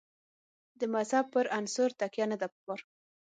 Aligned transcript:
د 0.79 0.81
مذهب 0.93 1.25
پر 1.33 1.45
عنصر 1.57 1.89
تکیه 1.99 2.25
نه 2.31 2.37
ده 2.41 2.47
په 2.53 2.59
کار. 2.65 2.79